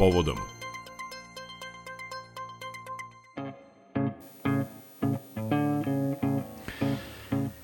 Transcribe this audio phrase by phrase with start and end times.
[0.00, 0.59] povodom.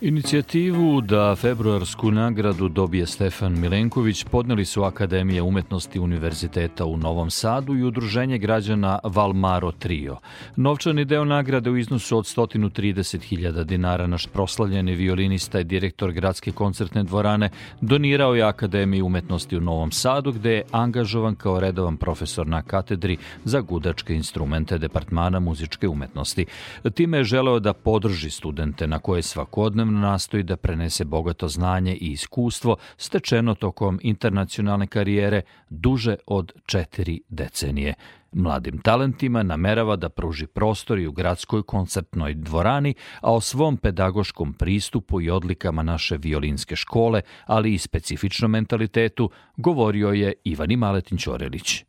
[0.06, 7.76] Inicijativu da februarsku nagradu dobije Stefan Milenković podneli su Akademija umetnosti Univerziteta u Novom Sadu
[7.76, 10.16] i Udruženje građana Valmaro Trio.
[10.56, 17.02] Novčani deo nagrade u iznosu od 130.000 dinara naš proslavljeni violinista i direktor gradske koncertne
[17.02, 17.50] dvorane
[17.80, 23.16] donirao je Akademiji umetnosti u Novom Sadu gde je angažovan kao redovan profesor na katedri
[23.44, 26.46] za gudačke instrumente Departmana muzičke umetnosti.
[26.94, 32.10] Time je želeo da podrži studente na koje svakodnevno nastoji da prenese bogato znanje i
[32.12, 37.94] iskustvo stečeno tokom internacionalne karijere duže od četiri decenije.
[38.32, 44.52] Mladim talentima namerava da pruži prostor i u gradskoj koncertnoj dvorani, a o svom pedagoškom
[44.52, 51.84] pristupu i odlikama naše violinske škole, ali i specifičnom mentalitetu, govorio je Ivani Maletin Ćorelić.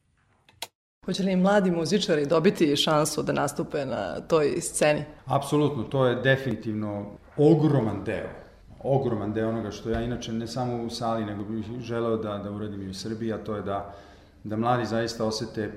[1.07, 5.03] Hoće li mladi muzičari dobiti šansu da nastupe na toj sceni?
[5.25, 7.05] Apsolutno, to je definitivno
[7.37, 8.47] ogroman deo
[8.83, 12.51] ogroman deo onoga što ja inače ne samo u sali, nego bih želeo da, da
[12.51, 13.95] uradim i u Srbiji, a to je da,
[14.43, 15.71] da mladi zaista osete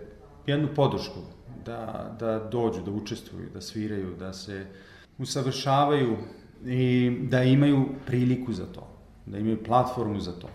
[0.47, 1.21] jednu podršku,
[1.67, 4.67] da, da dođu, da učestvuju, da sviraju, da se
[5.19, 6.17] usavršavaju
[6.67, 8.89] i da imaju priliku za to,
[9.27, 10.49] da imaju platformu za to.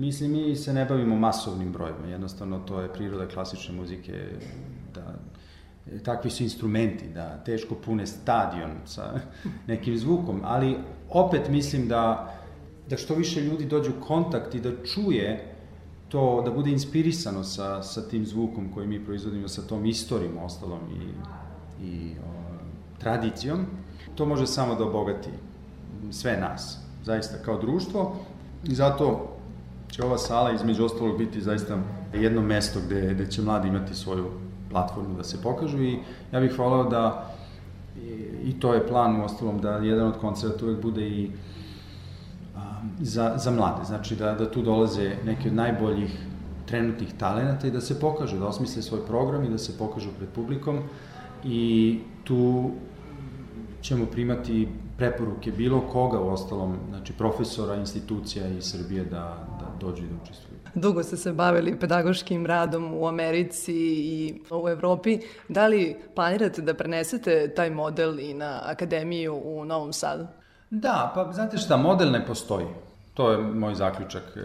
[0.00, 4.24] Mislim, mi se ne bavimo masovnim brojima, jednostavno to je priroda klasične muzike,
[4.94, 5.14] da
[6.04, 9.20] takvi su instrumenti, da teško pune stadion sa
[9.66, 10.76] nekim zvukom, ali
[11.10, 12.34] opet mislim da,
[12.88, 15.54] da što više ljudi dođu u kontakt i da čuje
[16.08, 20.80] to, da bude inspirisano sa, sa tim zvukom koji mi proizvodimo, sa tom istorijom ostalom
[20.90, 22.58] i, i o,
[22.98, 23.66] tradicijom,
[24.14, 25.30] to može samo da obogati
[26.10, 28.16] sve nas, zaista kao društvo.
[28.64, 29.36] I zato
[29.90, 31.78] će ova sala između ostalog biti zaista
[32.14, 34.30] jedno mesto gde, gde će mladi imati svoju
[34.70, 35.98] platformu da se pokažu i
[36.32, 37.34] ja bih volao da
[38.44, 41.30] i, to je plan u ostalom da jedan od koncerta uvek bude i
[42.56, 42.60] a,
[43.00, 46.26] za, za mlade, znači da, da tu dolaze neki od najboljih
[46.66, 50.28] trenutnih talenata i da se pokažu, da osmisle svoj program i da se pokažu pred
[50.28, 50.78] publikom.
[51.44, 52.70] I tu
[53.82, 59.49] ćemo primati preporuke bilo koga u ostalom, znači profesora, institucija iz Srbije da
[59.80, 60.60] dođu i da učestvuju.
[60.74, 65.18] Dugo ste se bavili pedagoškim radom u Americi i u Evropi.
[65.48, 70.26] Da li planirate da prenesete taj model i na akademiju u Novom Sadu?
[70.70, 72.66] Da, pa znate šta, model ne postoji.
[73.14, 74.22] To je moj zaključak.
[74.36, 74.40] E,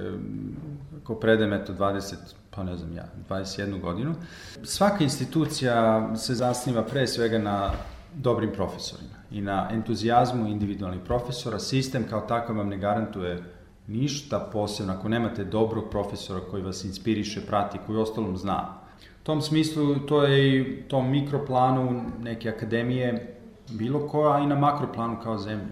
[1.01, 2.15] ako predem, eto, 20,
[2.55, 4.15] pa ne znam ja, 21 godinu.
[4.63, 7.71] Svaka institucija se zasniva pre svega na
[8.13, 11.59] dobrim profesorima i na entuzijazmu individualnih profesora.
[11.59, 13.43] Sistem kao takav vam ne garantuje
[13.87, 18.73] ništa posebno, ako nemate dobrog profesora koji vas inspiriše, prati, koji ostalom zna.
[19.21, 23.37] U tom smislu, to je i tom mikroplanu neke akademije,
[23.69, 25.67] bilo koja, i na makroplanu kao zemlje.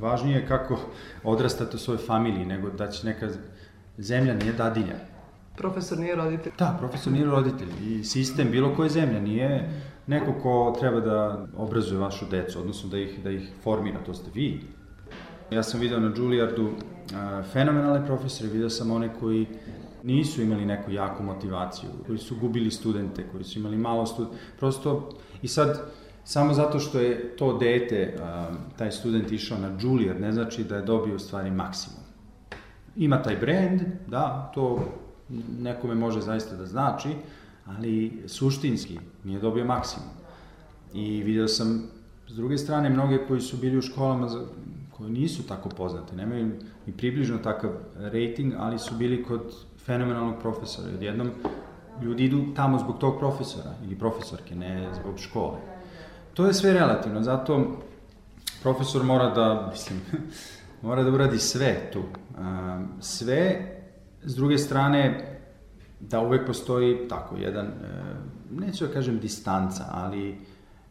[0.00, 0.78] Važnije je kako
[1.24, 3.28] odrastate u svojoj familiji, nego da će neka
[3.98, 4.96] zemlja nije dadilja.
[5.56, 6.52] Profesor nije roditelj.
[6.58, 7.68] Da, profesor nije roditelj.
[7.82, 9.70] I sistem bilo koje zemlje nije
[10.06, 14.30] neko ko treba da obrazuje vašu decu, odnosno da ih, da ih formira, to ste
[14.34, 14.60] vi.
[15.50, 16.70] Ja sam video na Juilliardu
[17.52, 19.46] fenomenalne profesore, video sam one koji
[20.02, 25.10] nisu imali neku jaku motivaciju, koji su gubili studente, koji su imali malo studenta, prosto,
[25.42, 25.80] i sad,
[26.24, 28.18] samo zato što je to dete,
[28.76, 32.00] taj student išao na Juilliard, ne znači da je dobio u stvari maksimum.
[32.96, 34.78] Ima taj brand, da, to
[35.58, 37.08] nekome može zaista da znači,
[37.66, 40.08] ali suštinski nije dobio maksimum.
[40.94, 41.82] I video sam,
[42.28, 44.46] s druge strane, mnoge koji su bili u školama za,
[44.96, 46.46] koje nisu tako poznate, nemaju
[46.86, 50.88] ni približno takav rating, ali su bili kod fenomenalnog profesora.
[50.94, 51.30] Odjednom
[52.02, 55.58] ljudi idu tamo zbog tog profesora ili profesorke, ne zbog škole.
[56.34, 57.82] To je sve relativno, zato
[58.62, 60.00] profesor mora da, mislim,
[60.82, 62.02] mora da uradi sve tu.
[63.00, 63.72] Sve,
[64.22, 65.32] s druge strane,
[66.00, 67.66] da uvek postoji tako jedan,
[68.50, 70.38] neću da kažem distanca, ali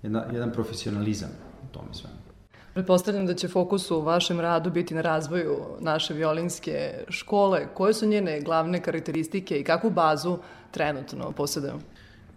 [0.04, 1.30] jedan, jedan profesionalizam
[1.64, 2.35] u tome svemu.
[2.76, 7.68] Pretpostavljam da će fokus u vašem radu biti na razvoju naše violinske škole.
[7.74, 10.38] Koje su njene glavne karakteristike i kakvu bazu
[10.72, 11.80] trenutno posjedaju?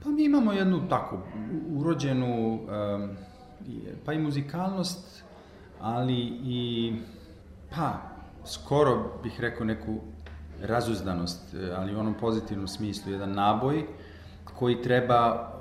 [0.04, 1.18] Pa mi imamo jednu tako
[1.76, 2.60] urođenu
[4.04, 5.24] pa i muzikalnost,
[5.80, 6.92] ali i
[7.76, 7.92] pa
[8.44, 9.98] skoro bih rekao neku
[10.62, 13.86] razuzdanost, ali u onom pozitivnom smislu, jedan naboj
[14.58, 15.52] koji treba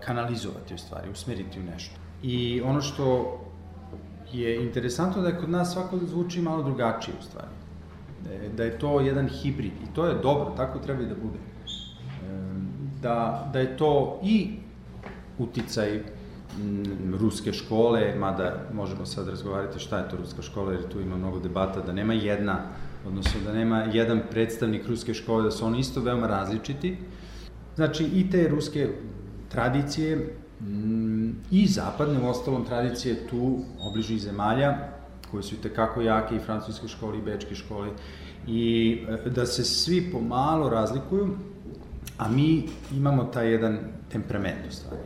[0.00, 1.96] kanalizovati u stvari, usmeriti u nešto.
[2.22, 3.38] I ono što
[4.32, 7.48] je interesantno da je kod nas svako zvuči malo drugačije u stvari.
[8.24, 11.14] Da je, da je to jedan hibrid i to je dobro, tako treba i da
[11.14, 11.38] bude.
[11.38, 12.38] E,
[13.02, 14.50] da, da je to i
[15.38, 16.02] uticaj
[17.18, 21.38] ruske škole, mada možemo sad razgovarati šta je to ruska škola, jer tu ima mnogo
[21.40, 22.58] debata, da nema jedna,
[23.06, 26.96] odnosno da nema jedan predstavnik ruske škole, da su oni isto veoma različiti.
[27.76, 28.88] Znači, i te ruske
[29.48, 30.34] tradicije
[31.50, 34.78] i zapadne, u ostalom, tradicije tu obližnih zemalja,
[35.30, 37.88] koje su i tekako jake i francuske škole i bečke škole,
[38.46, 41.36] i e, da se svi pomalo razlikuju,
[42.18, 43.78] a mi imamo taj jedan
[44.12, 45.02] temperament u stvari.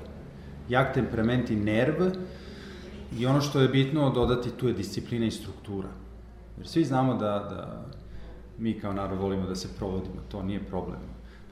[0.68, 1.94] Jak temperament i nerv
[3.18, 5.88] i ono što je bitno dodati tu je disciplina i struktura.
[6.56, 7.86] Jer svi znamo da, da
[8.58, 11.00] mi kao narod volimo da se provodimo, to nije problem.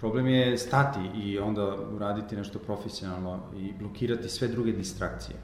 [0.00, 5.36] Problem je stati i onda uraditi nešto profesionalno i blokirati sve druge distrakcije.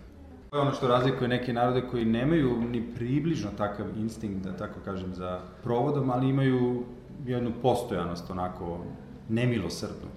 [0.50, 4.81] To je ono što razlikuje neke narode koji nemaju ni približno takav instinkt, da tako
[4.85, 6.85] kažem, za provodom, ali imaju
[7.26, 8.85] jednu postojanost, onako,
[9.29, 10.08] nemilosrdnu.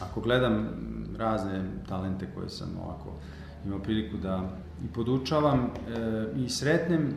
[0.00, 0.68] Ako gledam
[1.18, 3.12] razne talente koje sam ovako
[3.66, 4.50] imao priliku da
[4.84, 5.70] i podučavam e,
[6.44, 7.14] i sretnem,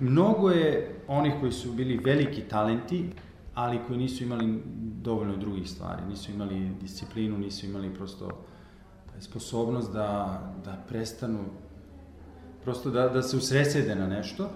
[0.00, 3.10] mnogo je onih koji su bili veliki talenti,
[3.54, 4.62] ali koji nisu imali
[5.02, 8.44] dovoljno drugih stvari, nisu imali disciplinu, nisu imali prosto
[9.20, 11.38] sposobnost da, da prestanu,
[12.64, 14.50] prosto da, da se usresede na nešto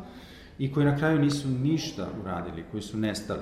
[0.58, 3.40] i koji na kraju nisu ništa uradili, koji su nestali.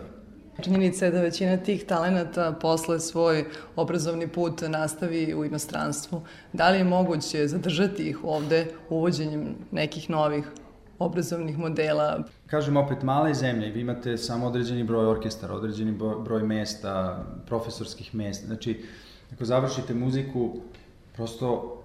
[0.60, 3.44] Činjenica je da većina tih talenata posle svoj
[3.76, 6.22] obrazovni put nastavi u inostranstvu.
[6.52, 10.44] Da li je moguće zadržati ih ovde uvođenjem nekih novih
[11.04, 12.24] obrazovnih modela?
[12.46, 18.46] Kažem opet, male zemlje, vi imate samo određeni broj orkestara, određeni broj mesta, profesorskih mesta.
[18.46, 18.84] Znači,
[19.32, 20.56] ako završite muziku,
[21.14, 21.78] prosto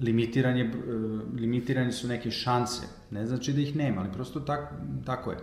[0.00, 0.72] limitiranje,
[1.40, 2.86] limitirani su neke šanse.
[3.10, 4.72] Ne znači da ih nema, ali prosto tak,
[5.06, 5.38] tako je.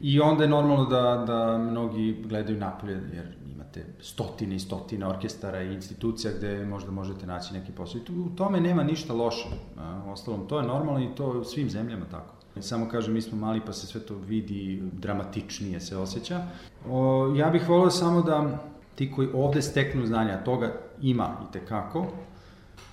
[0.00, 5.62] I onda je normalno da, da mnogi gledaju napolje, jer imate stotine i stotine orkestara
[5.62, 8.00] i institucija gde možda možete naći neki posao.
[8.00, 9.48] I tu, u tome nema ništa loše.
[9.78, 12.34] A, ostalom, to je normalno i to je u svim zemljama tako.
[12.60, 16.42] Samo kažem, mi smo mali pa se sve to vidi, dramatičnije se osjeća.
[16.88, 18.58] O, ja bih volio samo da
[18.94, 22.06] ti koji ovde steknu znanja, toga ima i tekako,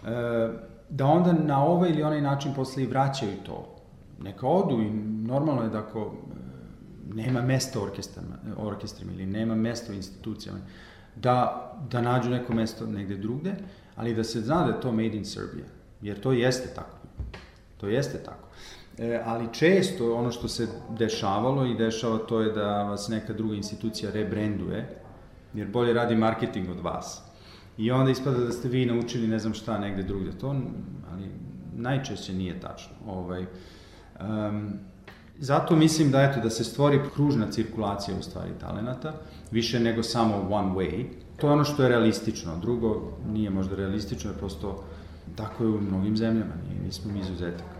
[0.05, 0.49] e,
[0.89, 3.75] da onda na ovaj ili onaj način posle i vraćaju to.
[4.21, 4.89] Neka odu i
[5.27, 6.13] normalno je da ako
[7.13, 10.59] nema mesta orkestrima, orkestrima ili nema mesta u institucijama,
[11.15, 13.55] da, da nađu neko mesto negde drugde,
[13.95, 15.65] ali da se zna da je to made in Serbia,
[16.01, 16.96] jer to jeste tako.
[17.77, 18.47] To jeste tako.
[18.97, 23.55] E, ali često ono što se dešavalo i dešava to je da vas neka druga
[23.55, 25.01] institucija rebranduje,
[25.53, 27.21] jer bolje radi marketing od vas.
[27.77, 30.31] I onda ispada da ste vi naučili ne znam šta negde drugde.
[30.31, 30.55] To,
[31.11, 31.29] ali
[31.75, 32.93] najčešće nije tačno.
[33.05, 33.45] Ovaj,
[34.19, 34.79] um,
[35.39, 39.13] Zato mislim da eto da se stvori kružna cirkulacija u stvari talenata,
[39.51, 41.05] više nego samo one way.
[41.37, 42.57] To je ono što je realistično.
[42.61, 44.83] Drugo nije možda realistično, je prosto
[45.35, 46.53] tako je u mnogim zemljama,
[46.83, 47.76] nismo mi izuzetak.